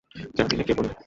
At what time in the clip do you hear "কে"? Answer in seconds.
0.63-0.73